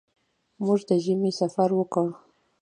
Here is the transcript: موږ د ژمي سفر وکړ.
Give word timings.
موږ 0.65 0.79
د 0.89 0.91
ژمي 1.03 1.31
سفر 1.39 1.69
وکړ. 1.75 2.07